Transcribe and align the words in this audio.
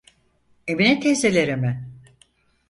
Emine 0.67 0.99
teyzelere 0.99 1.55
mi? 1.55 1.91